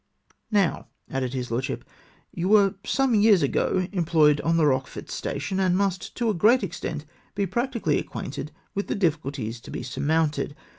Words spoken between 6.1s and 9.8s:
to a great extent, be practically acquainted vdth the difficul ties to